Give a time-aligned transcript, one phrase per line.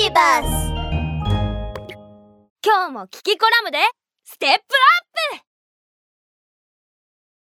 [0.00, 0.46] ビバス
[2.64, 3.78] 今日もキキコラムで
[4.22, 4.60] ステップアッ
[5.40, 5.44] プ。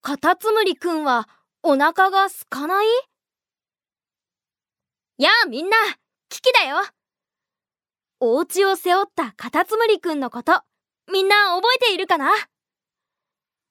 [0.00, 1.28] カタツムリくんは
[1.62, 2.86] お腹が空かない？
[5.18, 5.76] やあみんな
[6.30, 6.78] キキだよ。
[8.20, 10.62] お家を背負ったカタツムリくんのこと
[11.12, 12.30] みんな覚えているかな？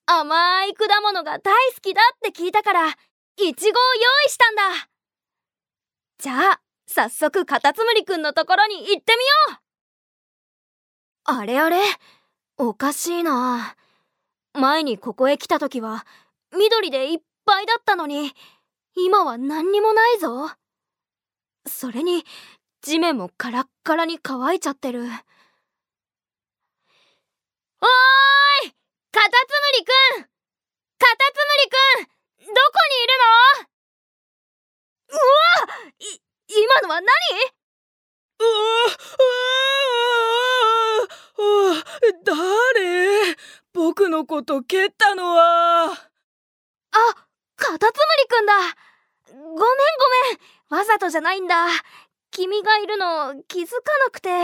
[0.06, 3.02] 甘い果物が大好きだって聞いたからイチ
[3.42, 4.62] ゴを用意したんだ。
[6.20, 9.60] じゃあ早速カタツムリくんのところに行ってみよ
[11.34, 11.40] う。
[11.40, 11.78] あれあれ
[12.58, 13.76] おかしいな。
[14.54, 16.06] 前にここへ来た時は
[16.58, 18.32] 緑でいっぱいだったのに
[18.96, 20.52] 今は何にもないぞ。
[21.68, 22.24] それに
[22.82, 25.02] 地面もカラッカラに乾いちゃってる。
[25.02, 25.10] おーい
[29.12, 29.90] カタツムリく
[30.22, 30.24] ん！
[30.98, 33.74] カタツムリくんどこにいるの
[35.10, 36.04] うわい
[36.76, 37.08] 今のは何？
[38.38, 38.50] うわ
[41.38, 41.84] うわ
[42.26, 43.36] 誰
[43.72, 45.96] 僕のこと蹴ったのはあ
[47.56, 48.54] カタツムリくんだ
[49.32, 51.56] ごめんごめんわざとじゃないんだ
[52.32, 54.42] 君がいるの気づかなくてっ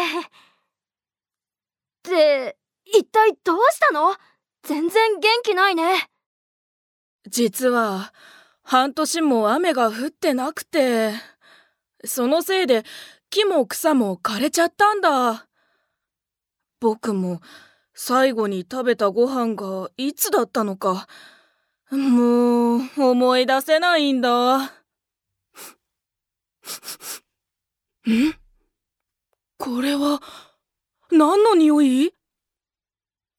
[2.03, 4.15] て一体どうしたの
[4.63, 6.09] 全然元気ないね
[7.27, 8.13] 実は
[8.63, 11.11] 半年も雨が降ってなくて
[12.05, 12.83] そのせいで
[13.29, 15.47] 木も草も枯れちゃったんだ。
[16.79, 17.41] 僕も
[17.93, 21.07] 最後に食べたご飯がいつだったのか
[21.91, 24.65] もう思い出せないんだ。
[28.09, 28.33] ん？
[29.57, 30.21] これは
[31.11, 32.13] 何の匂い？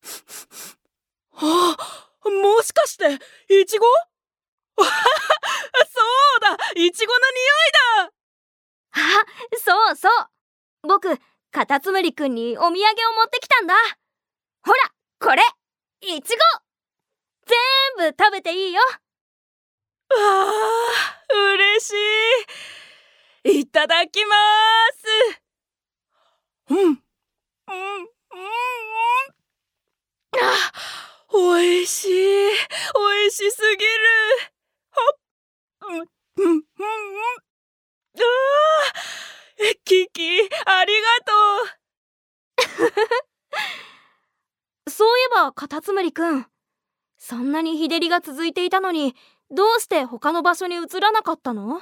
[1.35, 1.77] あ
[2.25, 3.85] もしかしてイチゴ？
[4.79, 4.87] そう
[6.41, 7.27] だイチゴの匂
[8.07, 8.22] いだ！
[8.93, 8.99] あ
[9.59, 10.89] そうそう。
[10.89, 11.09] 僕
[11.51, 12.85] カタツムリくんにお土産を持
[13.27, 13.75] ってきたんだ。
[14.65, 14.79] ほら
[15.21, 15.43] これ
[16.03, 16.41] イチゴ
[17.99, 18.81] 全部食べていいよ。
[18.81, 18.89] わ
[20.17, 20.53] あ
[21.55, 21.93] 嬉し
[23.45, 23.61] い。
[23.61, 24.35] いただきま
[24.93, 25.43] す。
[26.71, 26.79] うん。
[26.79, 26.89] うん。
[26.89, 28.03] うん。
[28.03, 28.09] うん。
[30.41, 30.73] あ
[31.29, 32.51] おいしい。
[32.95, 34.53] おいしすぎる
[34.91, 35.19] ほっ
[35.91, 36.63] うんうんうんうん
[38.15, 38.21] あ
[38.91, 40.23] あキキ
[40.67, 41.33] ありがと
[41.79, 41.83] う
[45.51, 46.47] カタツムリくん。
[47.19, 49.17] そんなに日照りが続いていたのに
[49.51, 51.81] どうして他の場所に移らなかったの？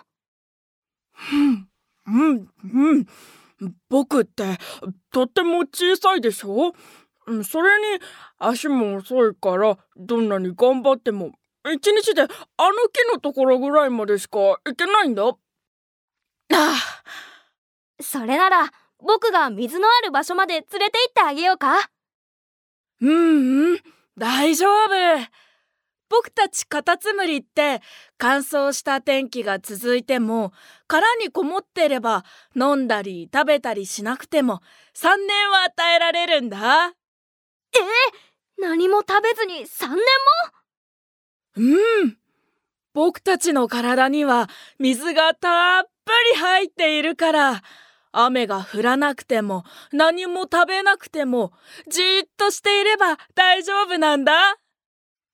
[1.32, 1.68] うん
[2.06, 3.06] うんうん。
[3.90, 4.58] 僕って
[5.10, 6.72] とっても小さいでしょ？
[7.44, 8.02] それに
[8.38, 11.32] 足も遅いからどんなに頑張っても
[11.70, 12.28] 一日であの
[12.90, 15.24] 木のところぐらいまでしか行けないんだ。
[15.24, 15.34] あ
[16.52, 16.74] あ。
[18.02, 21.90] それなら僕が水のある場所まで連れて行ってあげようか
[23.00, 23.78] うんうん。
[24.18, 24.90] 大丈夫。
[26.10, 27.80] 僕たちカタツムリって
[28.18, 30.52] 乾燥した天気が続いても
[30.88, 32.24] 殻にこもってれば
[32.56, 34.60] 飲んだり食べたりしなくても
[34.96, 36.86] 3年は与えられるんだ。
[36.86, 36.92] えー、
[38.58, 40.02] 何も食べずに3年も？
[41.56, 42.16] うん。
[42.92, 44.48] 僕たちの体には
[44.80, 47.62] 水がたっぷり入っているから
[48.12, 51.52] 雨が降らなくても何も食べなくても
[51.88, 54.56] じーっとしていれば大丈夫なんだ。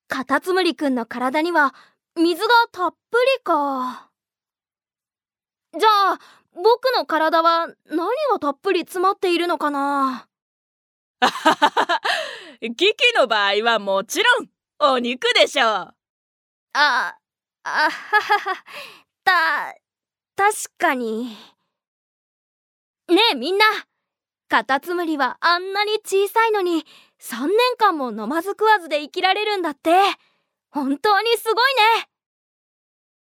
[0.08, 1.74] カタツムリくんの体には
[2.16, 4.10] 水がたっぷりか。
[5.78, 6.18] じゃあ
[6.54, 10.28] 僕の体は何がたっぷり詰まっているのかな？
[12.60, 15.68] キキの場合はもちろんお肉でしょう。
[15.68, 15.94] あ
[16.74, 17.18] あ
[17.64, 18.64] ははは。
[19.24, 19.74] た
[20.36, 21.36] 確かに
[23.08, 23.64] ねえみんな。
[24.48, 26.84] カタツムリはあんなに小さいのに
[27.20, 29.90] 3年間も飲まず食わずで生きられるんだって。
[30.70, 31.54] 本当にすごい
[32.00, 32.08] ね。